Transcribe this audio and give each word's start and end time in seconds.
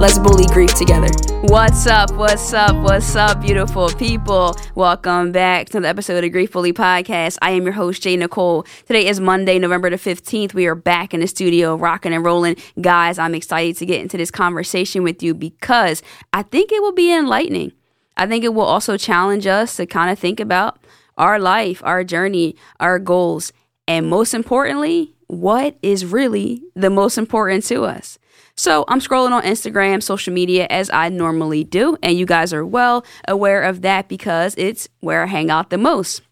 Let's 0.00 0.18
bully 0.18 0.46
grief 0.46 0.74
together. 0.74 1.08
What's 1.42 1.86
up? 1.86 2.12
What's 2.14 2.52
up? 2.52 2.74
What's 2.82 3.14
up, 3.14 3.40
beautiful 3.40 3.88
people? 3.90 4.56
Welcome 4.74 5.30
back 5.30 5.68
to 5.70 5.80
the 5.80 5.88
episode 5.88 6.24
of 6.24 6.32
Grief 6.32 6.52
Bully 6.52 6.72
Podcast. 6.72 7.38
I 7.40 7.52
am 7.52 7.62
your 7.62 7.72
host, 7.72 8.02
Jay 8.02 8.16
Nicole. 8.16 8.64
Today 8.86 9.06
is 9.06 9.20
Monday, 9.20 9.58
November 9.58 9.90
the 9.90 9.96
15th. 9.96 10.52
We 10.52 10.66
are 10.66 10.74
back 10.74 11.14
in 11.14 11.20
the 11.20 11.28
studio, 11.28 11.76
rocking 11.76 12.12
and 12.12 12.24
rolling. 12.24 12.56
Guys, 12.80 13.20
I'm 13.20 13.36
excited 13.36 13.76
to 13.76 13.86
get 13.86 14.00
into 14.00 14.16
this 14.16 14.32
conversation 14.32 15.04
with 15.04 15.22
you 15.22 15.32
because 15.32 16.02
I 16.32 16.42
think 16.42 16.72
it 16.72 16.82
will 16.82 16.92
be 16.92 17.14
enlightening. 17.14 17.72
I 18.16 18.26
think 18.26 18.42
it 18.42 18.52
will 18.52 18.62
also 18.62 18.96
challenge 18.96 19.46
us 19.46 19.76
to 19.76 19.86
kind 19.86 20.10
of 20.10 20.18
think 20.18 20.40
about 20.40 20.78
our 21.16 21.38
life, 21.38 21.80
our 21.84 22.02
journey, 22.02 22.56
our 22.80 22.98
goals, 22.98 23.52
and 23.86 24.08
most 24.08 24.34
importantly, 24.34 25.14
what 25.28 25.76
is 25.82 26.04
really 26.04 26.64
the 26.74 26.90
most 26.90 27.16
important 27.16 27.64
to 27.66 27.84
us. 27.84 28.18
So 28.56 28.84
I'm 28.86 29.00
scrolling 29.00 29.32
on 29.32 29.42
Instagram, 29.42 30.02
social 30.02 30.32
media 30.32 30.66
as 30.70 30.88
I 30.90 31.08
normally 31.08 31.64
do, 31.64 31.96
and 32.02 32.16
you 32.16 32.24
guys 32.24 32.52
are 32.52 32.64
well 32.64 33.04
aware 33.26 33.62
of 33.62 33.82
that 33.82 34.08
because 34.08 34.54
it's 34.56 34.88
where 35.00 35.24
I 35.24 35.26
hang 35.26 35.50
out 35.50 35.70
the 35.70 35.78
most. 35.78 36.22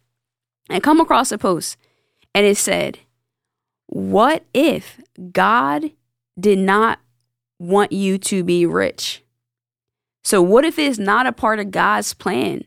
And 0.71 0.83
come 0.83 1.01
across 1.01 1.33
a 1.33 1.39
post 1.39 1.77
and 2.35 2.47
it 2.47 2.57
said, 2.57 3.01
What 3.87 4.45
if 4.55 5.01
God 5.33 5.91
did 6.39 6.59
not 6.59 7.01
want 7.59 7.93
you 7.93 8.19
to 8.19 8.45
be 8.45 8.67
rich? 8.67 9.23
So, 10.23 10.41
what 10.41 10.65
if 10.65 10.79
it's 10.79 10.99
not 10.99 11.27
a 11.27 11.33
part 11.33 11.59
of 11.59 11.73
God's 11.73 12.15
plan 12.15 12.65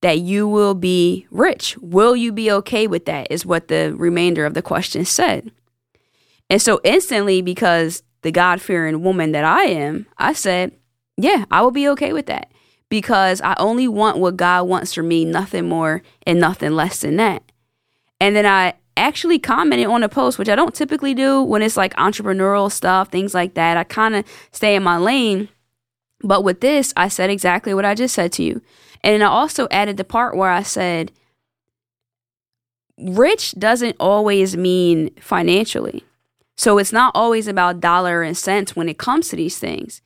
that 0.00 0.20
you 0.20 0.48
will 0.48 0.74
be 0.74 1.26
rich? 1.30 1.76
Will 1.78 2.16
you 2.16 2.32
be 2.32 2.50
okay 2.50 2.86
with 2.86 3.04
that? 3.04 3.26
Is 3.30 3.44
what 3.44 3.68
the 3.68 3.94
remainder 3.96 4.46
of 4.46 4.54
the 4.54 4.62
question 4.62 5.04
said. 5.04 5.50
And 6.48 6.62
so, 6.62 6.80
instantly, 6.82 7.42
because 7.42 8.02
the 8.24 8.32
God 8.32 8.60
fearing 8.60 9.02
woman 9.02 9.32
that 9.32 9.44
I 9.44 9.64
am, 9.64 10.06
I 10.18 10.32
said, 10.32 10.72
yeah, 11.16 11.44
I 11.50 11.62
will 11.62 11.70
be 11.70 11.88
okay 11.90 12.12
with 12.12 12.26
that 12.26 12.50
because 12.88 13.40
I 13.42 13.54
only 13.58 13.86
want 13.86 14.18
what 14.18 14.36
God 14.36 14.66
wants 14.66 14.94
for 14.94 15.02
me, 15.02 15.24
nothing 15.24 15.68
more 15.68 16.02
and 16.26 16.40
nothing 16.40 16.72
less 16.72 17.00
than 17.00 17.16
that. 17.16 17.42
And 18.20 18.34
then 18.34 18.46
I 18.46 18.74
actually 18.96 19.38
commented 19.38 19.86
on 19.86 20.02
a 20.02 20.08
post, 20.08 20.38
which 20.38 20.48
I 20.48 20.56
don't 20.56 20.74
typically 20.74 21.14
do 21.14 21.42
when 21.42 21.60
it's 21.60 21.76
like 21.76 21.94
entrepreneurial 21.96 22.72
stuff, 22.72 23.10
things 23.10 23.34
like 23.34 23.54
that. 23.54 23.76
I 23.76 23.84
kind 23.84 24.16
of 24.16 24.24
stay 24.52 24.74
in 24.74 24.82
my 24.82 24.96
lane. 24.96 25.48
But 26.22 26.44
with 26.44 26.60
this, 26.60 26.94
I 26.96 27.08
said 27.08 27.28
exactly 27.28 27.74
what 27.74 27.84
I 27.84 27.94
just 27.94 28.14
said 28.14 28.32
to 28.32 28.42
you. 28.42 28.62
And 29.02 29.22
I 29.22 29.26
also 29.26 29.68
added 29.70 29.98
the 29.98 30.04
part 30.04 30.36
where 30.36 30.50
I 30.50 30.62
said, 30.62 31.12
rich 32.98 33.52
doesn't 33.58 33.96
always 34.00 34.56
mean 34.56 35.10
financially. 35.16 36.04
So 36.56 36.78
it's 36.78 36.92
not 36.92 37.12
always 37.14 37.48
about 37.48 37.80
dollar 37.80 38.22
and 38.22 38.36
cents 38.36 38.76
when 38.76 38.88
it 38.88 38.98
comes 38.98 39.28
to 39.28 39.36
these 39.36 39.58
things. 39.58 40.00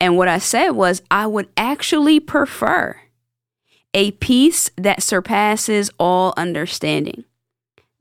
And 0.00 0.16
what 0.16 0.28
I 0.28 0.38
said 0.38 0.70
was, 0.70 1.02
I 1.10 1.26
would 1.26 1.48
actually 1.56 2.18
prefer 2.18 3.00
a 3.94 4.10
peace 4.12 4.70
that 4.76 5.02
surpasses 5.02 5.90
all 5.98 6.34
understanding 6.36 7.24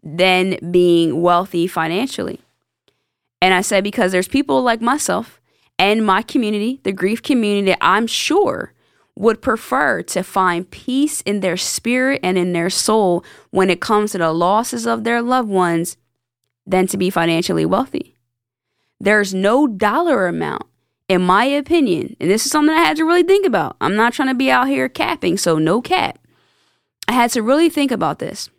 than 0.01 0.57
being 0.71 1.21
wealthy 1.21 1.67
financially. 1.67 2.39
And 3.41 3.53
I 3.53 3.61
said, 3.61 3.83
because 3.83 4.11
there's 4.11 4.27
people 4.27 4.63
like 4.63 4.81
myself 4.81 5.39
and 5.77 6.05
my 6.05 6.21
community, 6.21 6.79
the 6.83 6.91
grief 6.91 7.21
community, 7.21 7.75
I'm 7.81 8.07
sure 8.07 8.73
would 9.15 9.41
prefer 9.41 10.01
to 10.01 10.23
find 10.23 10.69
peace 10.71 11.21
in 11.21 11.41
their 11.41 11.57
spirit 11.57 12.19
and 12.23 12.37
in 12.37 12.53
their 12.53 12.69
soul 12.69 13.23
when 13.49 13.69
it 13.69 13.81
comes 13.81 14.11
to 14.11 14.17
the 14.17 14.31
losses 14.31 14.87
of 14.87 15.03
their 15.03 15.21
loved 15.21 15.49
ones 15.49 15.97
than 16.71 16.87
to 16.87 16.97
be 16.97 17.09
financially 17.09 17.65
wealthy. 17.65 18.15
There's 18.99 19.33
no 19.33 19.67
dollar 19.67 20.27
amount, 20.27 20.63
in 21.07 21.21
my 21.21 21.45
opinion, 21.45 22.15
and 22.19 22.29
this 22.29 22.45
is 22.45 22.51
something 22.51 22.73
I 22.73 22.83
had 22.83 22.97
to 22.97 23.05
really 23.05 23.23
think 23.23 23.45
about. 23.45 23.75
I'm 23.81 23.95
not 23.95 24.13
trying 24.13 24.29
to 24.29 24.35
be 24.35 24.49
out 24.49 24.67
here 24.67 24.87
capping, 24.89 25.37
so 25.37 25.57
no 25.57 25.81
cap. 25.81 26.17
I 27.07 27.13
had 27.13 27.31
to 27.31 27.43
really 27.43 27.69
think 27.69 27.91
about 27.91 28.19
this. 28.19 28.49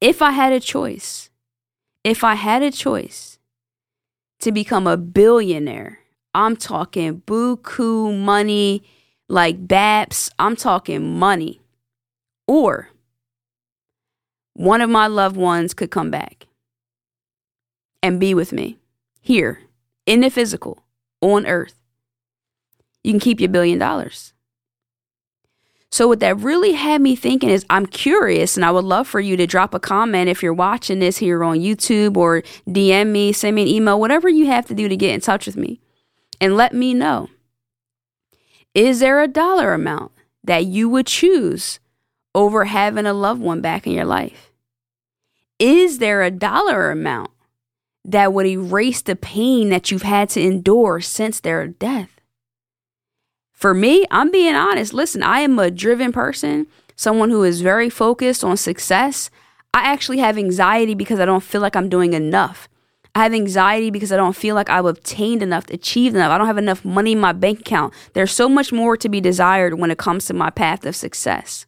If 0.00 0.20
I 0.20 0.32
had 0.32 0.52
a 0.52 0.60
choice, 0.60 1.30
if 2.02 2.24
I 2.24 2.34
had 2.34 2.62
a 2.62 2.70
choice 2.70 3.38
to 4.40 4.52
become 4.52 4.86
a 4.86 4.96
billionaire, 4.96 6.00
I'm 6.34 6.56
talking 6.56 7.22
buku 7.22 8.18
money, 8.18 8.82
like 9.28 9.66
BAPS, 9.66 10.30
I'm 10.38 10.56
talking 10.56 11.18
money, 11.18 11.60
or 12.46 12.90
one 14.54 14.80
of 14.80 14.90
my 14.90 15.06
loved 15.06 15.36
ones 15.36 15.74
could 15.74 15.90
come 15.90 16.10
back 16.10 16.46
and 18.06 18.20
be 18.20 18.34
with 18.34 18.52
me 18.52 18.78
here 19.20 19.60
in 20.06 20.20
the 20.20 20.30
physical 20.30 20.84
on 21.20 21.46
earth, 21.46 21.74
you 23.02 23.12
can 23.12 23.20
keep 23.20 23.40
your 23.40 23.50
billion 23.50 23.78
dollars. 23.78 24.32
So, 25.90 26.08
what 26.08 26.20
that 26.20 26.38
really 26.38 26.72
had 26.72 27.00
me 27.00 27.16
thinking 27.16 27.48
is, 27.48 27.64
I'm 27.70 27.86
curious, 27.86 28.56
and 28.56 28.64
I 28.64 28.70
would 28.70 28.84
love 28.84 29.06
for 29.06 29.20
you 29.20 29.36
to 29.36 29.46
drop 29.46 29.72
a 29.72 29.80
comment 29.80 30.28
if 30.28 30.42
you're 30.42 30.52
watching 30.52 30.98
this 30.98 31.18
here 31.18 31.42
on 31.42 31.58
YouTube 31.58 32.16
or 32.16 32.42
DM 32.68 33.08
me, 33.08 33.32
send 33.32 33.56
me 33.56 33.62
an 33.62 33.68
email, 33.68 33.98
whatever 33.98 34.28
you 34.28 34.46
have 34.46 34.66
to 34.66 34.74
do 34.74 34.88
to 34.88 34.96
get 34.96 35.14
in 35.14 35.20
touch 35.20 35.46
with 35.46 35.56
me, 35.56 35.80
and 36.40 36.56
let 36.56 36.74
me 36.74 36.92
know. 36.92 37.28
Is 38.74 39.00
there 39.00 39.22
a 39.22 39.28
dollar 39.28 39.72
amount 39.72 40.12
that 40.44 40.66
you 40.66 40.88
would 40.88 41.06
choose 41.06 41.80
over 42.34 42.66
having 42.66 43.06
a 43.06 43.14
loved 43.14 43.40
one 43.40 43.60
back 43.60 43.86
in 43.86 43.92
your 43.92 44.04
life? 44.04 44.52
Is 45.58 45.98
there 45.98 46.22
a 46.22 46.30
dollar 46.30 46.90
amount 46.90 47.30
that 48.06 48.32
would 48.32 48.46
erase 48.46 49.02
the 49.02 49.16
pain 49.16 49.68
that 49.70 49.90
you've 49.90 50.02
had 50.02 50.28
to 50.30 50.40
endure 50.40 51.00
since 51.00 51.40
their 51.40 51.66
death. 51.66 52.20
For 53.52 53.74
me, 53.74 54.06
I'm 54.10 54.30
being 54.30 54.54
honest. 54.54 54.94
Listen, 54.94 55.22
I 55.24 55.40
am 55.40 55.58
a 55.58 55.72
driven 55.72 56.12
person, 56.12 56.68
someone 56.94 57.30
who 57.30 57.42
is 57.42 57.62
very 57.62 57.90
focused 57.90 58.44
on 58.44 58.56
success. 58.56 59.28
I 59.74 59.80
actually 59.80 60.18
have 60.18 60.38
anxiety 60.38 60.94
because 60.94 61.18
I 61.18 61.24
don't 61.24 61.42
feel 61.42 61.60
like 61.60 61.74
I'm 61.74 61.88
doing 61.88 62.12
enough. 62.12 62.68
I 63.16 63.24
have 63.24 63.34
anxiety 63.34 63.90
because 63.90 64.12
I 64.12 64.16
don't 64.16 64.36
feel 64.36 64.54
like 64.54 64.70
I've 64.70 64.84
obtained 64.84 65.42
enough, 65.42 65.68
achieved 65.70 66.14
enough. 66.14 66.30
I 66.30 66.38
don't 66.38 66.46
have 66.46 66.58
enough 66.58 66.84
money 66.84 67.12
in 67.12 67.20
my 67.20 67.32
bank 67.32 67.60
account. 67.60 67.92
There's 68.12 68.30
so 68.30 68.48
much 68.48 68.72
more 68.72 68.96
to 68.98 69.08
be 69.08 69.20
desired 69.20 69.80
when 69.80 69.90
it 69.90 69.98
comes 69.98 70.26
to 70.26 70.34
my 70.34 70.50
path 70.50 70.86
of 70.86 70.94
success. 70.94 71.66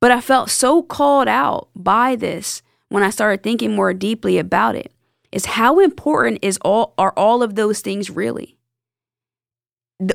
But 0.00 0.10
I 0.10 0.20
felt 0.20 0.48
so 0.48 0.82
called 0.82 1.28
out 1.28 1.68
by 1.76 2.16
this 2.16 2.62
when 2.88 3.02
I 3.02 3.10
started 3.10 3.42
thinking 3.42 3.74
more 3.74 3.92
deeply 3.92 4.38
about 4.38 4.74
it 4.76 4.92
is 5.32 5.46
how 5.46 5.80
important 5.80 6.38
is 6.42 6.58
all 6.62 6.94
are 6.98 7.12
all 7.16 7.42
of 7.42 7.54
those 7.54 7.80
things 7.80 8.10
really? 8.10 8.58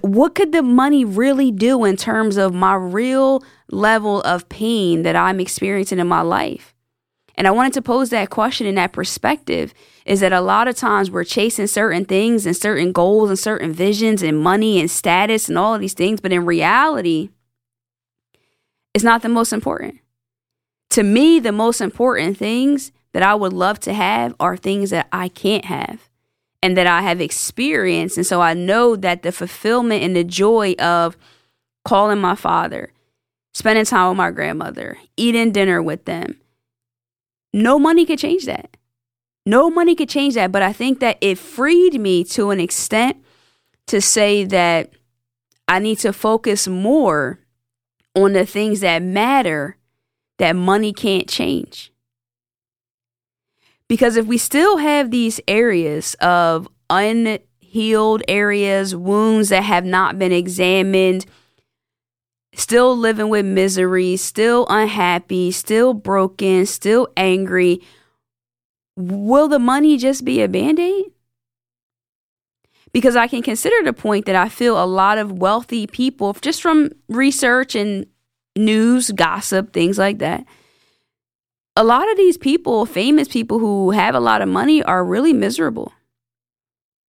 What 0.01 0.35
could 0.35 0.51
the 0.51 0.61
money 0.61 1.05
really 1.05 1.51
do 1.51 1.83
in 1.85 1.97
terms 1.97 2.37
of 2.37 2.53
my 2.53 2.75
real 2.75 3.43
level 3.71 4.21
of 4.21 4.49
pain 4.49 5.03
that 5.03 5.15
I'm 5.15 5.39
experiencing 5.39 5.99
in 5.99 6.07
my 6.07 6.21
life? 6.21 6.73
And 7.35 7.47
I 7.47 7.51
wanted 7.51 7.73
to 7.73 7.81
pose 7.81 8.09
that 8.09 8.31
question 8.31 8.65
in 8.65 8.75
that 8.75 8.93
perspective 8.93 9.73
is 10.05 10.21
that 10.21 10.33
a 10.33 10.41
lot 10.41 10.67
of 10.67 10.75
times 10.75 11.11
we're 11.11 11.23
chasing 11.23 11.67
certain 11.67 12.03
things 12.03 12.45
and 12.45 12.57
certain 12.57 12.91
goals 12.91 13.29
and 13.29 13.37
certain 13.37 13.71
visions 13.71 14.23
and 14.23 14.39
money 14.39 14.79
and 14.79 14.89
status 14.89 15.47
and 15.47 15.57
all 15.57 15.75
of 15.75 15.81
these 15.81 15.93
things, 15.93 16.19
but 16.19 16.33
in 16.33 16.45
reality, 16.45 17.29
it's 18.93 19.03
not 19.03 19.21
the 19.21 19.29
most 19.29 19.53
important. 19.53 19.99
To 20.91 21.03
me, 21.03 21.39
the 21.39 21.51
most 21.51 21.79
important 21.79 22.37
things 22.37 22.91
that 23.13 23.23
I 23.23 23.35
would 23.35 23.53
love 23.53 23.79
to 23.81 23.93
have 23.93 24.35
are 24.39 24.57
things 24.57 24.89
that 24.89 25.07
I 25.11 25.29
can't 25.29 25.65
have 25.65 26.09
and 26.61 26.77
that 26.77 26.87
I 26.87 27.01
have 27.01 27.21
experienced. 27.21 28.17
And 28.17 28.25
so 28.25 28.41
I 28.41 28.53
know 28.53 28.95
that 28.95 29.23
the 29.23 29.31
fulfillment 29.31 30.03
and 30.03 30.15
the 30.15 30.23
joy 30.23 30.73
of 30.79 31.17
calling 31.85 32.19
my 32.19 32.35
father, 32.35 32.91
spending 33.53 33.85
time 33.85 34.09
with 34.09 34.17
my 34.17 34.31
grandmother, 34.31 34.97
eating 35.15 35.51
dinner 35.51 35.81
with 35.81 36.05
them, 36.05 36.39
no 37.53 37.79
money 37.79 38.05
could 38.05 38.19
change 38.19 38.45
that. 38.45 38.77
No 39.45 39.69
money 39.69 39.95
could 39.95 40.09
change 40.09 40.33
that. 40.33 40.51
But 40.51 40.61
I 40.61 40.73
think 40.73 40.99
that 40.99 41.17
it 41.21 41.37
freed 41.37 41.99
me 41.99 42.23
to 42.25 42.51
an 42.51 42.59
extent 42.59 43.17
to 43.87 44.01
say 44.01 44.43
that 44.43 44.91
I 45.67 45.79
need 45.79 45.99
to 45.99 46.11
focus 46.11 46.67
more 46.67 47.39
on 48.15 48.33
the 48.33 48.45
things 48.45 48.81
that 48.81 49.01
matter 49.01 49.77
that 50.37 50.55
money 50.55 50.93
can't 50.93 51.27
change. 51.27 51.91
Because 53.89 54.17
if 54.17 54.25
we 54.25 54.37
still 54.37 54.77
have 54.77 55.11
these 55.11 55.39
areas 55.47 56.13
of 56.15 56.67
unhealed 56.89 58.23
areas, 58.27 58.95
wounds 58.95 59.49
that 59.49 59.63
have 59.63 59.85
not 59.85 60.19
been 60.19 60.33
examined, 60.33 61.25
still 62.53 62.97
living 62.97 63.29
with 63.29 63.45
misery, 63.45 64.17
still 64.17 64.65
unhappy, 64.69 65.51
still 65.51 65.93
broken, 65.93 66.65
still 66.65 67.07
angry, 67.15 67.81
will 68.97 69.47
the 69.47 69.59
money 69.59 69.97
just 69.97 70.25
be 70.25 70.41
a 70.41 70.49
band 70.49 70.79
aid? 70.79 71.05
Because 72.91 73.15
I 73.15 73.27
can 73.27 73.41
consider 73.41 73.75
the 73.83 73.93
point 73.93 74.25
that 74.25 74.35
I 74.35 74.49
feel 74.49 74.81
a 74.81 74.85
lot 74.85 75.17
of 75.17 75.31
wealthy 75.31 75.87
people, 75.87 76.33
just 76.33 76.61
from 76.61 76.89
research 77.07 77.75
and 77.75 78.05
news, 78.57 79.11
gossip, 79.11 79.71
things 79.71 79.97
like 79.97 80.17
that. 80.19 80.45
A 81.77 81.83
lot 81.83 82.09
of 82.09 82.17
these 82.17 82.39
people, 82.39 82.87
famous 82.87 83.27
people 83.27 83.59
who 83.59 83.91
have 83.91 84.15
a 84.15 84.19
lot 84.19 84.41
of 84.41 84.49
money, 84.49 84.81
are 84.81 85.05
really 85.05 85.31
miserable. 85.31 85.93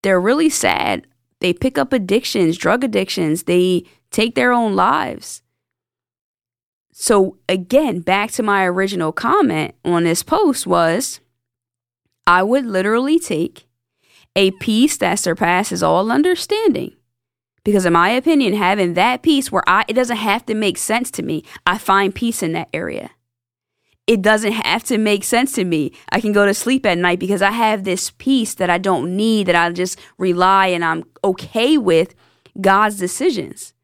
They're 0.03 0.21
really 0.21 0.51
sad. 0.51 1.07
They 1.41 1.55
pick 1.55 1.79
up 1.79 1.91
addictions, 1.91 2.59
drug 2.59 2.85
addictions. 2.85 3.45
They 3.45 3.85
take 4.11 4.35
their 4.35 4.53
own 4.53 4.77
lives. 4.77 5.41
So, 6.93 7.39
again, 7.49 8.01
back 8.01 8.31
to 8.33 8.43
my 8.43 8.67
original 8.67 9.11
comment 9.11 9.75
on 9.87 10.05
this 10.05 10.23
post 10.23 10.67
was 10.67 11.21
I 12.27 12.43
would 12.43 12.67
literally 12.67 13.19
take 13.19 13.67
a 14.37 14.51
peace 14.51 14.99
that 14.99 15.19
surpasses 15.19 15.83
all 15.83 16.13
understanding. 16.13 16.93
Because 17.65 17.87
in 17.87 17.95
my 17.95 18.11
opinion, 18.11 18.53
having 18.53 18.93
that 18.95 19.23
peace 19.23 19.51
where 19.51 19.65
I 19.67 19.87
it 19.89 19.95
doesn't 19.95 20.19
have 20.19 20.45
to 20.45 20.55
make 20.55 20.77
sense 20.77 21.11
to 21.13 21.23
me, 21.23 21.43
I 21.67 21.79
find 21.79 22.15
peace 22.15 22.43
in 22.43 22.53
that 22.53 22.69
area. 22.75 23.13
It 24.09 24.23
doesn't 24.23 24.53
have 24.53 24.83
to 24.85 24.97
make 24.97 25.23
sense 25.23 25.53
to 25.53 25.65
me. 25.65 25.93
I 26.09 26.21
can 26.23 26.33
go 26.33 26.47
to 26.47 26.55
sleep 26.55 26.87
at 26.87 26.97
night 26.97 27.19
because 27.19 27.43
I 27.43 27.51
have 27.51 27.85
this 27.85 28.11
peace 28.11 28.55
that 28.55 28.71
I 28.71 28.79
don't 28.79 29.15
need, 29.15 29.47
that 29.47 29.55
I 29.55 29.71
just 29.71 30.01
rely 30.17 30.69
and 30.69 30.83
I'm 30.83 31.05
okay 31.23 31.77
with 31.77 32.15
God's 32.59 32.97
decisions 32.97 33.75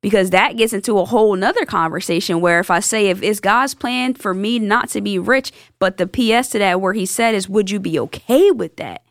because 0.00 0.30
that 0.30 0.56
gets 0.56 0.72
into 0.72 0.98
a 0.98 1.04
whole 1.04 1.34
nother 1.34 1.64
conversation 1.64 2.40
where 2.40 2.60
if 2.60 2.70
I 2.70 2.78
say 2.78 3.08
if 3.08 3.20
it's 3.20 3.40
God's 3.40 3.74
plan 3.74 4.14
for 4.14 4.32
me 4.32 4.60
not 4.60 4.88
to 4.90 5.00
be 5.00 5.18
rich, 5.18 5.50
but 5.80 5.96
the 5.96 6.06
PS 6.06 6.50
to 6.50 6.58
that 6.60 6.80
where 6.80 6.92
he 6.92 7.04
said 7.04 7.34
is 7.34 7.48
would 7.48 7.68
you 7.68 7.80
be 7.80 7.98
okay 7.98 8.52
with 8.52 8.76
that? 8.76 9.02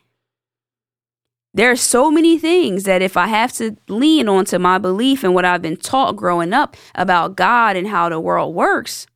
There 1.54 1.70
are 1.70 1.76
so 1.76 2.10
many 2.10 2.38
things 2.38 2.84
that 2.84 3.02
if 3.02 3.18
I 3.18 3.26
have 3.26 3.52
to 3.54 3.76
lean 3.86 4.28
onto 4.28 4.58
my 4.58 4.78
belief 4.78 5.22
and 5.22 5.34
what 5.34 5.44
I've 5.44 5.60
been 5.60 5.76
taught 5.76 6.16
growing 6.16 6.54
up 6.54 6.74
about 6.94 7.36
God 7.36 7.76
and 7.76 7.88
how 7.88 8.08
the 8.08 8.18
world 8.18 8.54
works, 8.54 9.06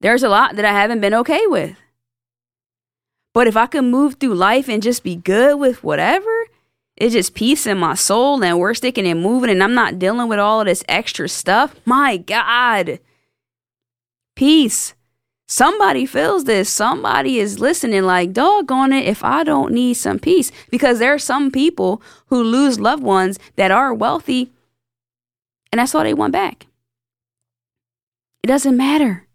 there's 0.00 0.22
a 0.22 0.28
lot 0.28 0.56
that 0.56 0.64
I 0.64 0.72
haven't 0.72 1.00
been 1.00 1.14
okay 1.14 1.46
with. 1.46 1.76
But 3.32 3.46
if 3.46 3.56
I 3.56 3.66
can 3.66 3.90
move 3.90 4.14
through 4.14 4.34
life 4.34 4.68
and 4.68 4.82
just 4.82 5.04
be 5.04 5.16
good 5.16 5.58
with 5.58 5.84
whatever, 5.84 6.46
it's 6.96 7.14
just 7.14 7.34
peace 7.34 7.66
in 7.66 7.78
my 7.78 7.94
soul 7.94 8.42
and 8.42 8.58
we're 8.58 8.74
sticking 8.74 9.06
and 9.06 9.22
moving 9.22 9.50
and 9.50 9.62
I'm 9.62 9.74
not 9.74 9.98
dealing 9.98 10.28
with 10.28 10.38
all 10.38 10.60
of 10.60 10.66
this 10.66 10.84
extra 10.88 11.28
stuff. 11.28 11.74
My 11.84 12.16
God. 12.16 12.98
Peace. 14.34 14.94
Somebody 15.46 16.06
feels 16.06 16.44
this. 16.44 16.68
Somebody 16.68 17.38
is 17.38 17.58
listening, 17.58 18.04
like, 18.04 18.32
doggone 18.32 18.92
it, 18.92 19.06
if 19.06 19.24
I 19.24 19.42
don't 19.42 19.72
need 19.72 19.94
some 19.94 20.18
peace. 20.18 20.52
Because 20.70 20.98
there 20.98 21.12
are 21.12 21.18
some 21.18 21.50
people 21.50 22.00
who 22.26 22.42
lose 22.42 22.78
loved 22.78 23.02
ones 23.02 23.38
that 23.56 23.70
are 23.70 23.92
wealthy 23.92 24.50
and 25.72 25.78
that's 25.78 25.94
all 25.94 26.02
they 26.02 26.14
want 26.14 26.32
back. 26.32 26.66
It 28.42 28.48
doesn't 28.48 28.76
matter 28.76 29.26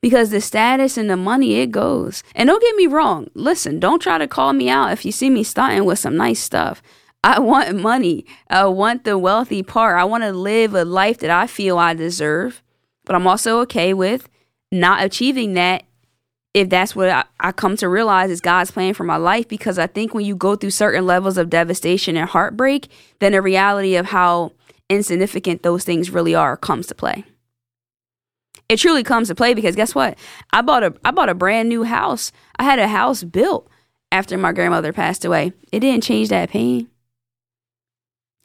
because 0.00 0.30
the 0.30 0.40
status 0.40 0.96
and 0.96 1.10
the 1.10 1.16
money 1.16 1.56
it 1.56 1.70
goes. 1.70 2.22
And 2.34 2.46
don't 2.48 2.62
get 2.62 2.76
me 2.76 2.86
wrong, 2.86 3.28
listen, 3.34 3.80
don't 3.80 4.00
try 4.00 4.18
to 4.18 4.28
call 4.28 4.52
me 4.52 4.68
out 4.68 4.92
if 4.92 5.04
you 5.04 5.12
see 5.12 5.30
me 5.30 5.42
starting 5.42 5.84
with 5.84 5.98
some 5.98 6.16
nice 6.16 6.40
stuff. 6.40 6.82
I 7.24 7.40
want 7.40 7.76
money. 7.76 8.26
I 8.48 8.66
want 8.66 9.04
the 9.04 9.18
wealthy 9.18 9.62
part. 9.62 9.98
I 9.98 10.04
want 10.04 10.24
to 10.24 10.32
live 10.32 10.74
a 10.74 10.84
life 10.84 11.18
that 11.18 11.30
I 11.30 11.46
feel 11.46 11.78
I 11.78 11.94
deserve, 11.94 12.62
but 13.04 13.16
I'm 13.16 13.26
also 13.26 13.60
okay 13.60 13.94
with 13.94 14.28
not 14.70 15.02
achieving 15.02 15.54
that 15.54 15.84
if 16.54 16.68
that's 16.68 16.96
what 16.96 17.10
I, 17.10 17.24
I, 17.38 17.52
come 17.52 17.76
to 17.76 17.88
realize 17.88 18.30
is 18.30 18.40
God's 18.40 18.70
plan 18.70 18.94
for 18.94 19.04
my 19.04 19.16
life. 19.16 19.46
Because 19.48 19.78
I 19.78 19.86
think 19.86 20.14
when 20.14 20.24
you 20.24 20.34
go 20.34 20.56
through 20.56 20.70
certain 20.70 21.06
levels 21.06 21.36
of 21.36 21.50
devastation 21.50 22.16
and 22.16 22.28
heartbreak, 22.28 22.88
then 23.20 23.32
the 23.32 23.42
reality 23.42 23.96
of 23.96 24.06
how 24.06 24.52
insignificant 24.88 25.62
those 25.62 25.84
things 25.84 26.10
really 26.10 26.34
are 26.34 26.56
comes 26.56 26.86
to 26.86 26.94
play 26.94 27.24
it 28.68 28.78
truly 28.78 29.02
comes 29.02 29.28
to 29.28 29.34
play 29.34 29.54
because 29.54 29.76
guess 29.76 29.94
what? 29.94 30.18
I 30.52 30.62
bought 30.62 30.82
a 30.82 30.94
I 31.04 31.10
bought 31.10 31.28
a 31.28 31.34
brand 31.34 31.68
new 31.68 31.84
house. 31.84 32.32
I 32.58 32.64
had 32.64 32.78
a 32.78 32.88
house 32.88 33.22
built 33.22 33.68
after 34.12 34.36
my 34.36 34.52
grandmother 34.52 34.92
passed 34.92 35.24
away. 35.24 35.52
It 35.72 35.80
didn't 35.80 36.04
change 36.04 36.28
that 36.28 36.50
pain. 36.50 36.88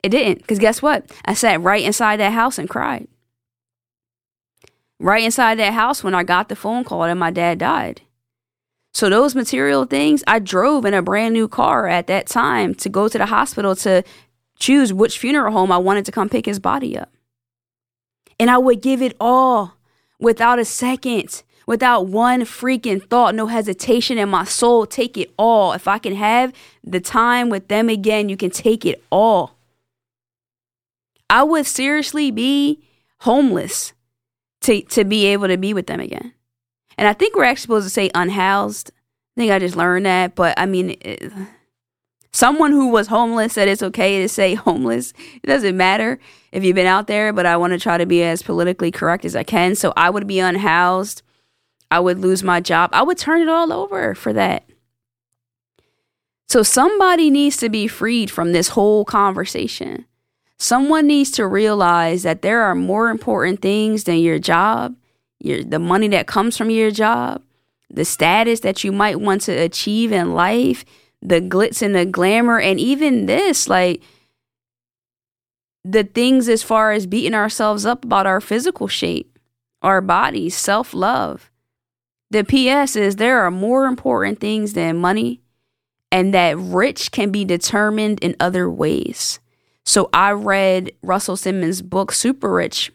It 0.02 0.10
didn't 0.10 0.40
because 0.40 0.60
guess 0.60 0.81
what? 0.81 1.12
I 1.25 1.34
sat 1.34 1.62
right 1.62 1.84
inside 1.84 2.20
that 2.20 2.34
house 2.34 2.58
and 2.58 2.70
cried. 2.70 3.08
Right 5.00 5.24
inside 5.24 5.60
that 5.60 5.74
house 5.74 6.04
when 6.04 6.16
I 6.16 6.24
got 6.24 6.50
the 6.50 6.56
phone 6.56 6.84
call 6.84 7.02
that 7.02 7.16
my 7.16 7.31
dad 7.31 7.60
died. 7.60 8.02
So 8.94 9.10
those 9.10 9.34
material 9.34 9.86
things, 9.86 10.24
I 10.28 10.40
drove 10.40 10.86
in 10.86 10.94
a 10.94 11.02
brand 11.02 11.34
new 11.34 11.48
car 11.48 11.88
at 11.88 12.08
that 12.08 12.28
time 12.28 12.75
to 12.75 12.90
go 12.90 13.10
to 13.10 13.18
the 13.18 13.25
hospital 13.25 13.75
to 13.78 14.04
choose 14.60 14.94
which 14.94 15.18
funeral 15.18 15.52
home 15.52 15.72
I 15.72 15.78
wanted 15.78 16.06
to 16.06 16.12
come 16.12 16.30
pick 16.30 16.46
his 16.46 16.60
body 16.60 16.98
up. 16.98 17.12
And 18.40 18.52
I 18.52 18.60
would 18.60 18.81
give 18.81 19.02
it 19.02 19.18
all 19.20 19.74
without 20.24 20.58
a 20.58 20.66
second, 20.66 21.44
without 21.68 22.08
one 22.08 22.42
freaking 22.42 23.08
thought, 23.08 23.36
no 23.36 23.48
hesitation 23.48 24.18
in 24.18 24.30
my 24.30 24.46
soul. 24.46 24.86
Take 24.86 25.18
it 25.18 25.31
all. 25.38 25.74
If 25.74 25.88
I 25.88 26.00
can 26.00 26.16
have 26.16 26.54
the 26.84 27.00
time 27.00 27.50
with 27.50 27.68
them 27.68 27.90
again, 27.90 28.30
you 28.30 28.38
can 28.38 28.50
take 28.50 28.86
it 28.86 29.04
all. 29.12 29.56
I 31.30 31.44
would 31.44 31.66
seriously 31.66 32.31
be 32.31 32.84
homeless 33.22 33.94
to, 34.62 34.81
to 34.81 35.04
be 35.04 35.25
able 35.28 35.48
to 35.48 35.58
be 35.58 35.74
with 35.74 35.88
them 35.88 36.00
again. 36.00 36.34
And 36.98 37.08
I 37.08 37.14
think 37.14 37.36
we're 37.36 37.44
actually 37.44 37.62
supposed 37.62 37.86
to 37.88 37.90
say 37.90 38.10
unhoused. 38.14 38.92
I 39.36 39.42
think 39.42 39.52
I 39.52 39.60
just 39.60 39.75
learned 39.75 40.06
that. 40.06 40.36
But 40.36 40.60
I 40.60 40.66
mean, 40.66 40.92
it, 41.02 41.31
someone 42.33 42.71
who 42.71 42.89
was 42.89 43.07
homeless 43.07 43.53
said 43.53 43.69
it's 43.69 43.83
okay 43.83 44.21
to 44.21 44.27
say 44.27 44.53
homeless. 44.56 45.13
It 45.41 45.47
doesn't 45.47 45.77
matter 45.77 46.19
if 46.51 46.63
you've 46.63 46.75
been 46.75 46.88
out 46.88 47.07
there, 47.07 47.31
but 47.31 47.45
I 47.45 47.56
want 47.56 47.71
to 47.71 47.80
try 47.80 47.97
to 47.97 48.06
be 48.06 48.24
as 48.24 48.44
politically 48.44 48.91
correct 48.91 49.24
as 49.24 49.35
I 49.35 49.44
can. 49.44 49.75
So 49.75 49.94
I 49.95 50.09
would 50.09 50.27
be 50.27 50.39
unhoused. 50.39 51.21
I 51.89 52.00
would 52.00 52.19
lose 52.19 52.44
my 52.44 52.59
job. 52.59 52.89
I 52.91 53.03
would 53.03 53.18
turn 53.18 53.41
it 53.41 53.47
all 53.47 53.71
over 53.71 54.15
for 54.15 54.33
that. 54.33 54.65
So 56.47 56.62
somebody 56.62 57.30
needs 57.30 57.57
to 57.57 57.69
be 57.69 57.88
freed 57.88 58.30
from 58.30 58.51
this 58.51 58.69
whole 58.69 59.06
conversation. 59.06 60.06
Someone 60.59 61.07
needs 61.07 61.31
to 61.31 61.47
realize 61.47 62.24
that 62.24 62.41
there 62.41 62.62
are 62.62 62.75
more 62.75 63.09
important 63.09 63.62
things 63.62 64.03
than 64.03 64.19
your 64.19 64.39
job, 64.39 64.95
your 65.39 65.63
the 65.63 65.79
money 65.79 66.07
that 66.09 66.27
comes 66.27 66.56
from 66.56 66.69
your 66.69 66.91
job, 66.91 67.41
the 67.89 68.06
status 68.06 68.62
that 68.62 68.83
you 68.83 68.91
might 68.91 69.19
want 69.19 69.41
to 69.41 69.51
achieve 69.51 70.12
in 70.12 70.34
life, 70.34 70.86
the 71.24 71.39
glitz 71.42 71.82
and 71.82 71.96
the 71.96 72.06
glamour 72.06 72.60
and 72.60 72.80
even 72.80 73.25
this 73.25 73.70
like 73.70 74.03
the 75.86 76.03
things 76.03 76.48
as 76.50 76.62
far 76.62 76.92
as 76.92 77.08
beating 77.08 77.34
ourselves 77.34 77.86
up 77.86 78.03
about 78.03 78.27
our 78.27 78.42
physical 78.42 78.88
shape 78.88 79.39
our 79.82 80.01
bodies 80.01 80.56
self-love. 80.56 81.50
The 82.32 82.44
ps 82.44 82.96
is 82.96 83.15
there 83.18 83.42
are 83.42 83.51
more 83.51 83.86
important 83.86 84.39
things 84.39 84.74
than 84.74 84.98
money 84.98 85.42
and 86.12 86.34
that 86.34 86.58
rich 86.58 87.12
can 87.12 87.32
be 87.32 87.44
determined 87.46 88.20
in 88.24 88.36
other 88.39 88.70
ways. 88.70 89.39
So 89.86 90.10
i 90.13 90.32
read 90.32 90.92
russell 91.01 91.38
simmons 91.38 91.82
book 91.82 92.12
super 92.12 92.51
rich 92.51 92.92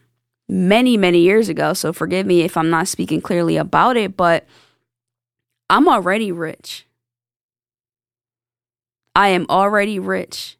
many 0.47 0.97
many 0.97 1.19
years 1.19 1.47
ago 1.47 1.73
so 1.73 1.93
forgive 1.93 2.25
me 2.25 2.41
if 2.41 2.57
i'm 2.57 2.71
not 2.71 2.87
speaking 2.87 3.21
clearly 3.21 3.55
about 3.55 3.95
it 3.95 4.17
but 4.17 4.47
i'm 5.69 5.87
already 5.87 6.31
rich 6.31 6.87
I 9.19 9.27
am 9.27 9.47
already 9.49 9.99
rich. 9.99 10.57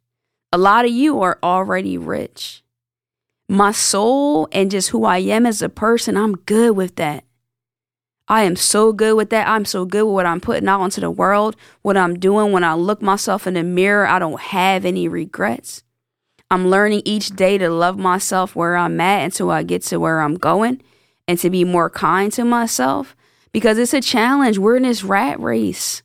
A 0.51 0.57
lot 0.57 0.83
of 0.83 0.91
you 0.91 1.21
are 1.21 1.39
already 1.41 1.97
rich. 1.97 2.61
My 3.47 3.71
soul 3.71 4.49
and 4.51 4.69
just 4.69 4.89
who 4.89 5.05
I 5.05 5.19
am 5.19 5.45
as 5.45 5.61
a 5.61 5.69
person, 5.69 6.17
I'm 6.17 6.35
good 6.35 6.75
with 6.75 6.97
that. 6.97 7.23
I 8.27 8.43
am 8.43 8.57
so 8.57 8.91
good 8.91 9.15
with 9.15 9.29
that. 9.29 9.47
I'm 9.47 9.63
so 9.63 9.85
good 9.85 10.03
with 10.03 10.13
what 10.13 10.25
I'm 10.25 10.41
putting 10.41 10.67
out 10.67 10.83
into 10.83 10.99
the 10.99 11.09
world, 11.09 11.55
what 11.83 11.95
I'm 11.95 12.19
doing 12.19 12.51
when 12.51 12.65
I 12.65 12.73
look 12.73 13.01
myself 13.01 13.47
in 13.47 13.53
the 13.53 13.63
mirror. 13.63 14.05
I 14.05 14.19
don't 14.19 14.41
have 14.41 14.83
any 14.83 15.07
regrets. 15.07 15.83
I'm 16.51 16.67
learning 16.67 17.03
each 17.05 17.29
day 17.29 17.57
to 17.59 17.69
love 17.69 17.97
myself 17.97 18.57
where 18.57 18.75
I'm 18.75 18.99
at 18.99 19.23
until 19.23 19.51
I 19.51 19.63
get 19.63 19.83
to 19.83 20.01
where 20.01 20.19
I'm 20.19 20.35
going 20.35 20.81
and 21.29 21.39
to 21.39 21.49
be 21.49 21.63
more 21.63 21.89
kind 21.89 22.29
to 22.33 22.43
myself 22.43 23.15
because 23.53 23.77
it's 23.77 23.93
a 23.93 24.01
challenge. 24.01 24.57
We're 24.57 24.75
in 24.75 24.83
this 24.83 25.05
rat 25.05 25.39
race. 25.39 26.03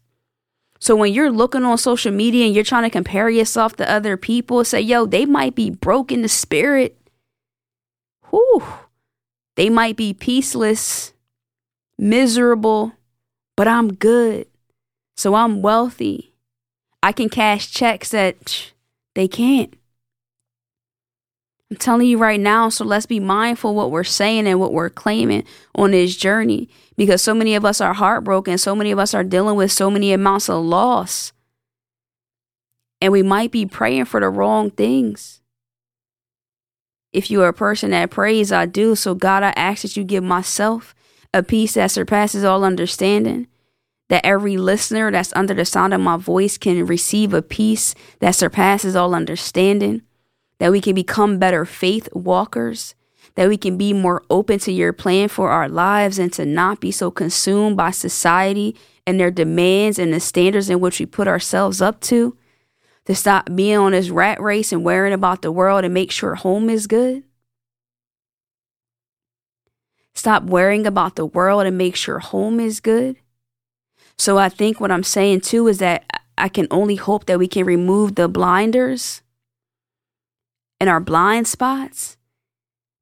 So 0.85 0.95
when 0.95 1.15
you're 1.15 1.31
looking 1.31 1.65
on 1.65 1.79
social 1.79 2.13
media 2.13 2.45
and 2.45 2.55
you're 2.55 2.63
trying 2.63 2.83
to 2.83 2.91
compare 2.91 3.31
yourself 3.31 3.75
to 3.77 3.91
other 3.91 4.19
people, 4.19 4.63
say, 4.67 4.83
yo, 4.83 5.07
they 5.07 5.25
might 5.25 5.55
be 5.55 5.71
broken 5.71 6.17
in 6.17 6.23
the 6.23 6.29
spirit. 6.29 6.95
Whew. 8.29 8.63
They 9.57 9.71
might 9.71 9.97
be 9.97 10.13
peaceless, 10.13 11.15
miserable, 11.97 12.93
but 13.57 13.67
I'm 13.67 13.95
good. 13.95 14.47
So 15.17 15.35
I'm 15.35 15.63
wealthy. 15.63 16.35
I 17.03 17.13
can 17.13 17.31
cash 17.31 17.71
checks 17.71 18.11
that 18.11 18.73
they 19.15 19.27
can't. 19.27 19.73
Telling 21.79 22.07
you 22.07 22.19
right 22.19 22.41
now, 22.41 22.69
so 22.69 22.85
let's 22.85 23.07
be 23.07 23.21
mindful 23.21 23.75
what 23.75 23.91
we're 23.91 24.05
saying 24.05 24.47
and 24.47 24.61
what 24.61 24.73
we're 24.73 24.91
claiming 24.91 25.45
on 25.75 25.93
this 25.93 26.15
journey 26.17 26.69
because 26.97 27.23
so 27.23 27.35
many 27.35 27.55
of 27.55 27.65
us 27.65 27.81
are 27.81 27.95
heartbroken, 27.95 28.59
so 28.59 28.75
many 28.75 28.91
of 28.91 28.99
us 28.99 29.15
are 29.15 29.25
dealing 29.25 29.57
with 29.57 29.73
so 29.73 29.91
many 29.91 30.13
amounts 30.13 30.49
of 30.49 30.65
loss. 30.65 31.33
And 33.01 33.13
we 33.13 33.23
might 33.23 33.51
be 33.51 33.67
praying 33.67 34.07
for 34.07 34.21
the 34.21 34.29
wrong 34.29 34.71
things. 34.71 35.41
If 37.13 37.31
you 37.31 37.43
are 37.43 37.49
a 37.49 37.55
person 37.55 37.91
that 37.91 38.11
prays, 38.11 38.51
I 38.51 38.67
do. 38.67 38.95
So, 38.97 39.15
God, 39.15 39.43
I 39.43 39.53
ask 39.57 39.83
that 39.83 39.97
you 39.97 40.05
give 40.05 40.25
myself 40.25 40.95
a 41.33 41.43
peace 41.43 41.75
that 41.75 41.91
surpasses 41.91 42.45
all 42.45 42.65
understanding, 42.65 43.47
that 44.09 44.25
every 44.25 44.57
listener 44.57 45.11
that's 45.11 45.33
under 45.35 45.55
the 45.55 45.65
sound 45.65 45.95
of 45.95 46.01
my 46.01 46.17
voice 46.17 46.59
can 46.59 46.87
receive 46.87 47.35
a 47.35 47.43
peace 47.43 47.95
that 48.21 48.35
surpasses 48.35 48.97
all 48.97 49.15
understanding 49.15 50.03
that 50.59 50.71
we 50.71 50.81
can 50.81 50.95
become 50.95 51.39
better 51.39 51.65
faith 51.65 52.09
walkers, 52.13 52.95
that 53.35 53.49
we 53.49 53.57
can 53.57 53.77
be 53.77 53.93
more 53.93 54.23
open 54.31 54.59
to 54.61 54.73
your 54.73 54.93
plan 54.93 55.29
for 55.29 55.51
our 55.51 55.69
lives 55.69 56.19
and 56.19 56.33
to 56.33 56.45
not 56.45 56.81
be 56.81 56.91
so 56.91 57.11
consumed 57.11 57.77
by 57.77 57.91
society 57.91 58.77
and 59.07 59.19
their 59.19 59.31
demands 59.31 59.99
and 59.99 60.13
the 60.13 60.21
standards 60.21 60.71
in 60.71 60.81
which 60.81 61.01
we 61.01 61.07
put 61.07 61.29
ourselves 61.29 61.83
up 61.83 62.01
to, 62.01 62.37
to 63.05 63.15
stop 63.15 63.51
being 63.55 63.77
on 63.77 63.93
this 63.93 64.11
rat 64.11 64.41
race 64.41 64.73
and 64.73 64.85
worrying 64.85 65.13
about 65.13 65.43
the 65.43 65.53
world 65.53 65.85
and 65.85 65.93
make 65.93 66.11
sure 66.11 66.37
home 66.37 66.71
is 66.71 66.87
good. 66.87 67.23
Stop 70.15 70.45
worrying 70.45 70.87
about 70.87 71.17
the 71.17 71.27
world 71.27 71.67
and 71.67 71.77
make 71.77 71.97
sure 71.97 72.21
home 72.21 72.61
is 72.61 72.81
good. 72.81 73.17
So 74.17 74.39
I 74.39 74.49
think 74.49 74.81
what 74.81 74.93
I'm 74.93 75.03
saying 75.03 75.41
too 75.41 75.67
is 75.67 75.79
that 75.79 76.05
I 76.39 76.49
can 76.49 76.69
only 76.71 76.97
hope 76.97 77.27
that 77.27 77.39
we 77.39 77.49
can 77.49 77.67
remove 77.67 78.15
the 78.15 78.29
blinders 78.29 79.23
and 80.85 80.91
our 80.91 81.01
blind 81.01 81.49
spots 81.49 82.19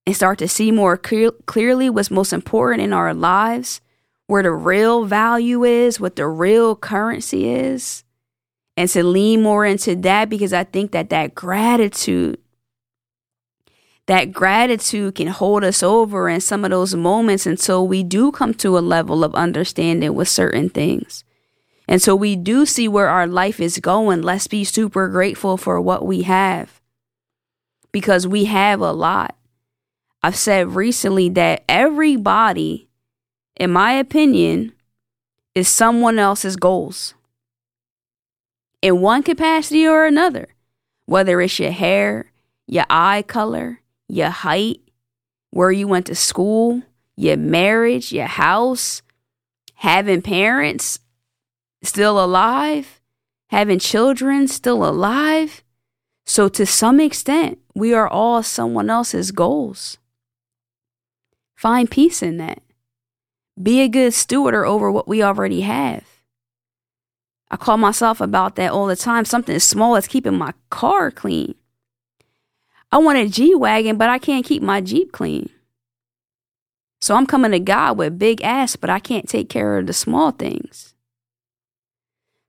and 0.07 0.15
start 0.15 0.39
to 0.39 0.47
see 0.47 0.71
more 0.71 0.97
clear- 0.97 1.33
clearly 1.47 1.91
what's 1.91 2.13
most 2.13 2.33
important 2.33 2.81
in 2.81 2.93
our 2.93 3.13
lives, 3.13 3.81
where 4.29 4.45
the 4.45 4.53
real 4.53 5.05
value 5.05 5.65
is, 5.65 5.99
what 5.99 6.15
the 6.15 6.29
real 6.29 6.77
currency 6.77 7.49
is, 7.49 8.05
and 8.77 8.89
to 8.89 9.03
lean 9.03 9.43
more 9.43 9.67
into 9.67 9.97
that 9.97 10.29
because 10.29 10.53
I 10.53 10.63
think 10.63 10.93
that 10.93 11.11
that 11.11 11.35
gratitude 11.35 12.39
that 14.07 14.33
gratitude 14.33 15.17
can 15.17 15.29
hold 15.29 15.65
us 15.65 15.83
over 15.83 16.29
in 16.29 16.41
some 16.41 16.65
of 16.65 16.71
those 16.71 16.95
moments 16.95 17.47
until 17.47 17.87
we 17.89 18.05
do 18.05 18.31
come 18.31 18.55
to 18.55 18.79
a 18.79 18.81
level 18.81 19.25
of 19.25 19.35
understanding 19.35 20.15
with 20.15 20.29
certain 20.29 20.69
things. 20.69 21.25
And 21.89 22.01
so 22.03 22.15
we 22.15 22.37
do 22.37 22.65
see 22.65 22.87
where 22.87 23.09
our 23.09 23.27
life 23.27 23.59
is 23.59 23.79
going. 23.79 24.23
Let's 24.23 24.47
be 24.47 24.65
super 24.65 25.09
grateful 25.09 25.57
for 25.57 25.81
what 25.81 26.05
we 26.05 26.23
have 26.23 26.82
because 27.93 28.27
we 28.27 28.47
have 28.47 28.81
a 28.81 28.93
lot. 28.93 29.37
I've 30.23 30.37
said 30.37 30.75
recently 30.75 31.29
that 31.31 31.65
everybody, 31.69 32.89
in 33.57 33.71
my 33.71 33.93
opinion, 33.93 34.73
is 35.55 35.69
someone 35.69 36.19
else's 36.19 36.57
goals 36.57 37.15
in 38.81 39.01
one 39.01 39.23
capacity 39.23 39.87
or 39.87 40.05
another, 40.05 40.49
whether 41.07 41.41
it's 41.41 41.59
your 41.59 41.71
hair, 41.71 42.33
your 42.67 42.85
eye 42.91 43.23
color, 43.23 43.81
your 44.09 44.31
height, 44.31 44.81
where 45.51 45.71
you 45.71 45.87
went 45.87 46.07
to 46.07 46.15
school, 46.15 46.83
your 47.17 47.37
marriage, 47.37 48.13
your 48.13 48.27
house, 48.27 49.03
having 49.75 50.23
parents 50.23 50.99
still 51.83 52.23
alive, 52.23 53.01
having 53.49 53.79
children 53.79 54.49
still 54.49 54.85
alive. 54.85 55.63
So, 56.25 56.49
to 56.49 56.65
some 56.65 57.01
extent, 57.01 57.59
we 57.75 57.95
are 57.95 58.09
all 58.09 58.43
someone 58.43 58.91
else's 58.91 59.31
goals. 59.31 59.99
Find 61.55 61.91
peace 61.91 62.23
in 62.23 62.39
that. 62.39 62.63
Be 63.61 63.81
a 63.81 63.89
good 63.89 64.15
steward 64.15 64.55
over 64.55 64.91
what 64.91 65.07
we 65.09 65.23
already 65.23 65.61
have. 65.63 66.05
I 67.51 67.57
call 67.57 67.77
myself 67.77 68.21
about 68.21 68.57
that 68.57 68.73
all 68.73 68.87
the 68.87 68.97
time. 68.97 69.25
Something 69.25 69.55
as 69.55 69.65
small 69.65 69.95
as 69.97 70.09
keeping 70.09 70.39
my 70.39 70.55
car 70.71 71.11
clean. 71.11 71.55
I 72.91 72.99
want 72.99 73.19
a 73.19 73.29
G 73.29 73.55
Wagon, 73.55 73.97
but 73.97 74.11
I 74.11 74.19
can't 74.19 74.45
keep 74.45 74.63
my 74.63 74.81
Jeep 74.81 75.13
clean. 75.13 75.51
So 77.01 77.15
I'm 77.15 77.27
coming 77.27 77.51
to 77.53 77.59
God 77.59 77.99
with 77.99 78.19
big 78.19 78.43
ass, 78.43 78.77
but 78.77 78.91
I 78.91 79.01
can't 79.01 79.29
take 79.29 79.49
care 79.49 79.79
of 79.79 79.87
the 79.87 79.93
small 79.93 80.31
things. 80.31 80.95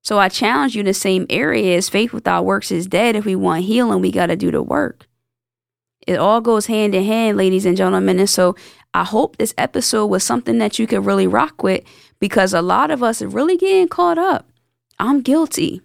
So 0.03 0.19
I 0.19 0.27
challenge 0.29 0.75
you 0.75 0.81
in 0.81 0.85
the 0.85 0.93
same 0.93 1.25
area 1.29 1.77
as 1.77 1.89
faith 1.89 2.11
without 2.13 2.45
works 2.45 2.71
is 2.71 2.87
dead. 2.87 3.15
If 3.15 3.25
we 3.25 3.35
want 3.35 3.63
healing, 3.63 4.01
we 4.01 4.11
got 4.11 4.27
to 4.27 4.35
do 4.35 4.51
the 4.51 4.61
work. 4.61 5.07
It 6.07 6.17
all 6.17 6.41
goes 6.41 6.65
hand 6.65 6.93
in 6.95 7.03
hand, 7.03 7.37
ladies 7.37 7.65
and 7.65 7.77
gentlemen. 7.77 8.19
And 8.19 8.29
so 8.29 8.55
I 8.93 9.03
hope 9.03 9.37
this 9.37 9.53
episode 9.57 10.07
was 10.07 10.23
something 10.23 10.57
that 10.59 10.77
you 10.79 10.87
could 10.87 11.05
really 11.05 11.27
rock 11.27 11.63
with 11.63 11.83
because 12.19 12.53
a 12.53 12.61
lot 12.61 12.91
of 12.91 13.01
us 13.01 13.21
are 13.21 13.27
really 13.27 13.57
getting 13.57 13.87
caught 13.87 14.17
up. 14.17 14.49
I'm 14.99 15.21
guilty. 15.21 15.81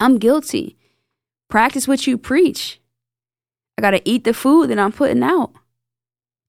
I'm 0.00 0.18
guilty. 0.18 0.76
Practice 1.48 1.86
what 1.86 2.06
you 2.06 2.16
preach. 2.16 2.80
I 3.76 3.82
got 3.82 3.90
to 3.90 4.08
eat 4.08 4.24
the 4.24 4.34
food 4.34 4.70
that 4.70 4.78
I'm 4.78 4.92
putting 4.92 5.22
out. 5.22 5.52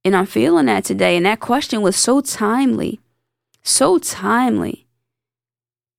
And 0.06 0.16
I'm 0.16 0.26
feeling 0.26 0.66
that 0.66 0.84
today. 0.86 1.16
And 1.16 1.26
that 1.26 1.40
question 1.40 1.82
was 1.82 1.96
so 1.96 2.22
timely. 2.22 3.00
So 3.64 3.98
timely. 3.98 4.88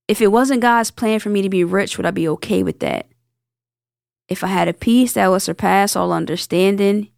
If 0.06 0.20
it 0.20 0.28
wasn't 0.28 0.60
God's 0.60 0.90
plan 0.90 1.20
for 1.20 1.30
me 1.30 1.40
to 1.42 1.48
be 1.48 1.64
rich, 1.64 1.96
would 1.96 2.06
I 2.06 2.10
be 2.10 2.28
okay 2.28 2.62
with 2.62 2.80
that? 2.80 3.06
If 4.28 4.42
I 4.42 4.48
had 4.48 4.68
a 4.68 4.72
peace 4.72 5.12
that 5.14 5.30
would 5.30 5.42
surpass 5.42 5.96
all 5.96 6.12
understanding, 6.12 7.10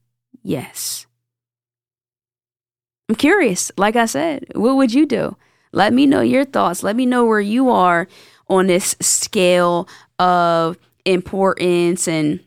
yes. 0.43 1.07
I'm 3.09 3.15
curious. 3.15 3.71
Like 3.77 3.97
I 3.97 4.07
said, 4.07 4.47
what 4.55 4.77
would 4.77 4.93
you 4.93 5.07
do? 5.07 5.37
Let 5.73 5.93
me 5.93 6.07
know 6.07 6.21
your 6.21 6.45
thoughts. 6.45 6.83
Let 6.83 6.97
me 6.97 7.07
know 7.07 7.25
where 7.25 7.41
you 7.41 7.71
are 7.71 8.09
on 8.49 8.67
this 8.67 8.97
scale 9.01 9.89
of 10.19 10.79
importance 11.05 12.09
and 12.09 12.41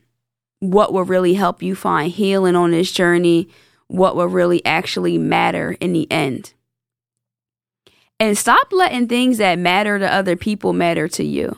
what 0.58 0.92
will 0.92 1.04
really 1.04 1.34
help 1.34 1.62
you 1.62 1.74
find 1.74 2.12
healing 2.12 2.56
on 2.56 2.72
this 2.72 2.92
journey, 2.92 3.48
what 3.88 4.14
will 4.14 4.26
really 4.26 4.64
actually 4.66 5.16
matter 5.16 5.72
in 5.80 5.92
the 5.92 6.10
end. 6.10 6.52
And 8.18 8.36
stop 8.36 8.68
letting 8.70 9.08
things 9.08 9.38
that 9.38 9.58
matter 9.58 9.98
to 9.98 10.12
other 10.12 10.36
people 10.36 10.74
matter 10.74 11.08
to 11.08 11.24
you. 11.24 11.56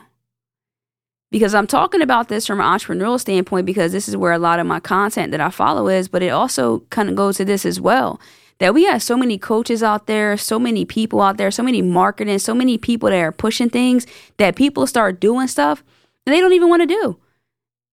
Because 1.33 1.55
I'm 1.55 1.65
talking 1.65 2.03
about 2.03 2.27
this 2.27 2.45
from 2.45 2.59
an 2.61 2.65
entrepreneurial 2.67 3.19
standpoint 3.19 3.65
because 3.65 3.91
this 3.91 4.07
is 4.07 4.15
where 4.15 4.33
a 4.33 4.37
lot 4.37 4.59
of 4.59 4.67
my 4.67 4.79
content 4.79 5.31
that 5.31 5.41
I 5.41 5.49
follow 5.49 5.87
is, 5.87 6.07
but 6.07 6.21
it 6.21 6.29
also 6.29 6.81
kind 6.91 7.09
of 7.09 7.15
goes 7.15 7.37
to 7.37 7.45
this 7.45 7.65
as 7.65 7.81
well. 7.81 8.21
That 8.59 8.75
we 8.75 8.83
have 8.83 9.01
so 9.01 9.17
many 9.17 9.39
coaches 9.39 9.81
out 9.81 10.05
there, 10.05 10.37
so 10.37 10.59
many 10.59 10.85
people 10.85 11.21
out 11.21 11.37
there, 11.37 11.49
so 11.49 11.63
many 11.63 11.81
marketing, 11.81 12.37
so 12.37 12.53
many 12.53 12.77
people 12.77 13.09
that 13.09 13.17
are 13.19 13.31
pushing 13.31 13.71
things 13.71 14.05
that 14.37 14.55
people 14.55 14.85
start 14.85 15.19
doing 15.19 15.47
stuff 15.47 15.83
and 16.27 16.35
they 16.35 16.39
don't 16.39 16.53
even 16.53 16.69
want 16.69 16.83
to 16.83 16.87
do 16.87 17.17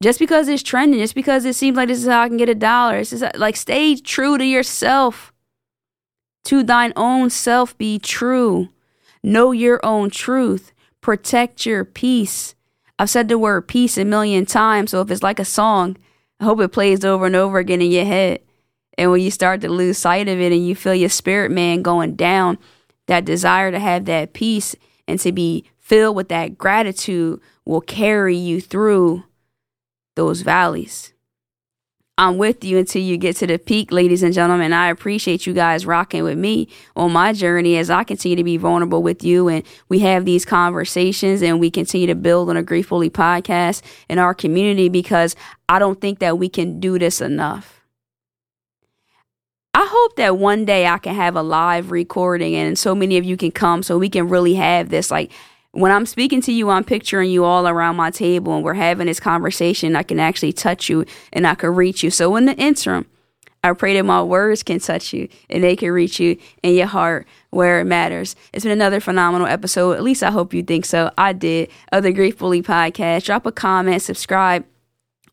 just 0.02 0.18
because 0.18 0.47
it's 0.47 0.62
trending, 0.62 1.00
just 1.00 1.14
because 1.14 1.47
it 1.47 1.54
seems 1.54 1.78
like 1.78 1.88
this 1.88 2.02
is 2.02 2.09
how 2.09 2.23
I 2.23 2.28
can 2.28 2.37
get 2.37 2.50
a 2.50 2.54
dollar. 2.54 2.99
It's 2.99 3.11
just 3.11 3.25
like 3.37 3.56
stay 3.56 3.97
true 3.97 4.37
to 4.37 4.44
yourself. 4.44 5.32
To 6.44 6.62
thine 6.62 6.92
own 6.94 7.30
self 7.30 7.76
be 7.76 7.99
true. 7.99 8.68
Know 9.23 9.52
your 9.52 9.80
own 9.85 10.11
truth. 10.11 10.73
Protect 11.00 11.66
your 11.66 11.85
peace. 11.85 12.54
I've 13.00 13.09
said 13.09 13.28
the 13.28 13.38
word 13.38 13.66
peace 13.66 13.97
a 13.97 14.04
million 14.04 14.45
times, 14.45 14.90
so 14.90 15.00
if 15.00 15.11
it's 15.11 15.23
like 15.23 15.38
a 15.38 15.45
song, 15.47 15.97
I 16.38 16.45
hope 16.45 16.61
it 16.61 16.69
plays 16.69 17.02
over 17.02 17.25
and 17.25 17.35
over 17.35 17.57
again 17.57 17.80
in 17.80 17.90
your 17.90 18.04
head. 18.04 18.40
And 18.99 19.11
when 19.11 19.23
you 19.23 19.30
start 19.30 19.62
to 19.62 19.71
lose 19.71 19.97
sight 19.97 20.28
of 20.28 20.38
it 20.38 20.52
and 20.52 20.69
you 20.69 20.76
feel 20.76 20.95
your 20.95 21.09
spirit 21.09 21.50
man 21.50 21.80
going 21.80 22.14
down, 22.14 22.59
that 23.07 23.25
desire 23.25 23.71
to 23.71 23.78
have 23.78 24.04
that 24.04 24.35
peace 24.35 24.76
and 25.09 25.19
to 25.21 25.33
be 25.33 25.64
filled 25.78 26.14
with 26.14 26.28
that 26.28 26.59
gratitude 26.59 27.40
will 27.64 27.80
carry 27.80 28.37
you 28.37 28.61
through 28.61 29.25
those 30.14 30.42
valleys. 30.42 31.14
I'm 32.20 32.36
with 32.36 32.64
you 32.64 32.76
until 32.76 33.00
you 33.00 33.16
get 33.16 33.36
to 33.36 33.46
the 33.46 33.58
peak, 33.58 33.90
ladies 33.90 34.22
and 34.22 34.34
gentlemen. 34.34 34.74
I 34.74 34.90
appreciate 34.90 35.46
you 35.46 35.54
guys 35.54 35.86
rocking 35.86 36.22
with 36.22 36.36
me 36.36 36.68
on 36.94 37.12
my 37.12 37.32
journey 37.32 37.78
as 37.78 37.88
I 37.88 38.04
continue 38.04 38.36
to 38.36 38.44
be 38.44 38.58
vulnerable 38.58 39.02
with 39.02 39.24
you 39.24 39.48
and 39.48 39.64
we 39.88 40.00
have 40.00 40.26
these 40.26 40.44
conversations 40.44 41.40
and 41.40 41.58
we 41.58 41.70
continue 41.70 42.06
to 42.08 42.14
build 42.14 42.50
on 42.50 42.58
a 42.58 42.62
Grief 42.62 42.90
Bully 42.90 43.08
podcast 43.08 43.80
in 44.10 44.18
our 44.18 44.34
community 44.34 44.90
because 44.90 45.34
I 45.66 45.78
don't 45.78 45.98
think 45.98 46.18
that 46.18 46.36
we 46.36 46.50
can 46.50 46.78
do 46.78 46.98
this 46.98 47.22
enough. 47.22 47.80
I 49.72 49.88
hope 49.90 50.16
that 50.16 50.36
one 50.36 50.66
day 50.66 50.86
I 50.86 50.98
can 50.98 51.14
have 51.14 51.36
a 51.36 51.42
live 51.42 51.90
recording 51.90 52.54
and 52.54 52.78
so 52.78 52.94
many 52.94 53.16
of 53.16 53.24
you 53.24 53.38
can 53.38 53.50
come 53.50 53.82
so 53.82 53.96
we 53.96 54.10
can 54.10 54.28
really 54.28 54.56
have 54.56 54.90
this 54.90 55.10
like 55.10 55.32
when 55.72 55.92
I'm 55.92 56.06
speaking 56.06 56.40
to 56.42 56.52
you, 56.52 56.70
I'm 56.70 56.84
picturing 56.84 57.30
you 57.30 57.44
all 57.44 57.68
around 57.68 57.96
my 57.96 58.10
table 58.10 58.54
and 58.54 58.64
we're 58.64 58.74
having 58.74 59.06
this 59.06 59.20
conversation. 59.20 59.94
I 59.94 60.02
can 60.02 60.18
actually 60.18 60.52
touch 60.52 60.88
you 60.88 61.04
and 61.32 61.46
I 61.46 61.54
can 61.54 61.70
reach 61.70 62.02
you. 62.02 62.10
So 62.10 62.34
in 62.36 62.46
the 62.46 62.56
interim, 62.56 63.06
I 63.62 63.72
pray 63.74 63.94
that 63.94 64.04
my 64.04 64.22
words 64.22 64.62
can 64.62 64.80
touch 64.80 65.12
you 65.12 65.28
and 65.48 65.62
they 65.62 65.76
can 65.76 65.90
reach 65.92 66.18
you 66.18 66.38
in 66.62 66.74
your 66.74 66.86
heart 66.86 67.28
where 67.50 67.80
it 67.80 67.84
matters. 67.84 68.34
It's 68.52 68.64
been 68.64 68.72
another 68.72 69.00
phenomenal 69.00 69.46
episode. 69.46 69.92
At 69.92 70.02
least 70.02 70.22
I 70.22 70.30
hope 70.30 70.54
you 70.54 70.62
think 70.62 70.86
so. 70.86 71.12
I 71.16 71.34
did. 71.34 71.70
Of 71.92 72.02
the 72.02 72.12
Grief 72.12 72.38
Bully 72.38 72.62
podcast. 72.62 73.24
Drop 73.24 73.46
a 73.46 73.52
comment, 73.52 74.02
subscribe 74.02 74.64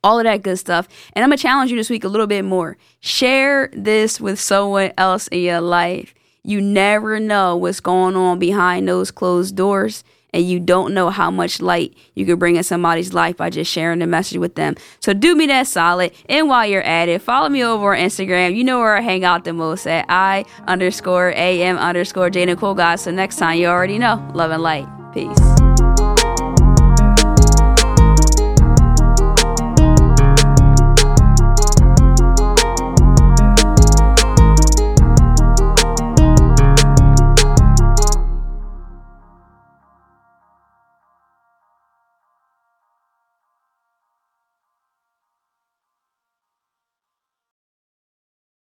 all 0.04 0.20
of 0.20 0.26
that 0.26 0.44
good 0.44 0.60
stuff. 0.60 0.88
And 1.14 1.24
I'm 1.24 1.30
going 1.30 1.38
to 1.38 1.42
challenge 1.42 1.72
you 1.72 1.78
this 1.78 1.90
week 1.90 2.04
a 2.04 2.08
little 2.08 2.28
bit 2.28 2.46
more. 2.46 2.78
Share 3.00 3.70
this 3.74 4.22
with 4.22 4.40
someone 4.40 4.92
else 4.98 5.28
in 5.30 5.40
your 5.40 5.62
life. 5.62 6.14
You 6.44 6.62
never 6.62 7.20
know 7.20 7.58
what's 7.58 7.80
going 7.80 8.16
on 8.16 8.40
behind 8.40 8.88
those 8.88 9.10
closed 9.10 9.56
doors 9.56 10.04
and 10.34 10.44
you 10.44 10.60
don't 10.60 10.94
know 10.94 11.10
how 11.10 11.32
much 11.32 11.62
light 11.62 11.96
you 12.16 12.26
could 12.26 12.40
bring 12.40 12.56
in 12.56 12.64
somebody's 12.64 13.14
life 13.14 13.38
by 13.38 13.50
just 13.50 13.72
sharing 13.72 14.00
the 14.00 14.08
message 14.08 14.38
with 14.38 14.56
them. 14.56 14.76
So 15.00 15.14
do 15.14 15.36
me 15.36 15.48
that 15.48 15.68
solid. 15.68 16.12
And 16.30 16.48
while 16.48 16.66
you're 16.66 16.82
at 16.82 17.10
it, 17.10 17.22
follow 17.22 17.50
me 17.50 17.64
over 17.64 17.96
on 17.96 18.02
Instagram. 18.02 18.56
You 18.56 18.64
know 18.64 18.80
where 18.80 18.98
I 18.98 19.02
hang 19.02 19.24
out 19.24 19.46
the 19.46 19.54
most 19.54 19.88
at 19.88 20.06
I 20.10 20.46
underscore 20.68 21.32
AM 21.32 21.78
underscore 21.78 22.30
J 22.30 22.54
Cool 22.56 22.76
Guys. 22.76 23.02
So 23.02 23.12
next 23.12 23.38
time 23.38 23.58
you 23.58 23.68
already 23.68 23.98
know. 23.98 24.26
Love 24.34 24.52
and 24.52 24.64
light. 24.64 24.88
Peace. 25.14 25.57